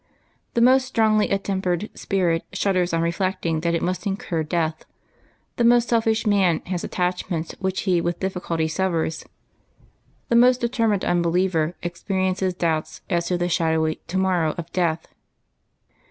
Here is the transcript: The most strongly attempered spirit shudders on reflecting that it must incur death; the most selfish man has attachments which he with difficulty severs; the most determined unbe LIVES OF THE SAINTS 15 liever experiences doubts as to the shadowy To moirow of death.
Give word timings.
The 0.55 0.61
most 0.61 0.87
strongly 0.87 1.29
attempered 1.29 1.87
spirit 1.93 2.43
shudders 2.53 2.91
on 2.91 3.03
reflecting 3.03 3.59
that 3.59 3.75
it 3.75 3.83
must 3.83 4.07
incur 4.07 4.41
death; 4.41 4.83
the 5.57 5.63
most 5.63 5.89
selfish 5.89 6.25
man 6.25 6.61
has 6.65 6.83
attachments 6.83 7.53
which 7.59 7.81
he 7.81 8.01
with 8.01 8.19
difficulty 8.19 8.67
severs; 8.67 9.25
the 10.27 10.35
most 10.35 10.59
determined 10.59 11.03
unbe 11.03 11.25
LIVES 11.25 11.27
OF 11.27 11.29
THE 11.29 11.29
SAINTS 11.29 11.43
15 11.43 11.43
liever 11.43 11.75
experiences 11.85 12.53
doubts 12.55 13.01
as 13.11 13.27
to 13.27 13.37
the 13.37 13.47
shadowy 13.47 14.01
To 14.07 14.17
moirow 14.17 14.57
of 14.57 14.71
death. 14.71 15.07